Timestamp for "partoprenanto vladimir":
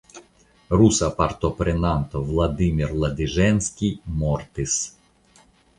1.19-2.91